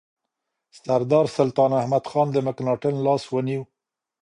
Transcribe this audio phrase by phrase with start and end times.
[0.83, 3.61] سردار سلطان احمدخان د مکناتن لاس ونیو.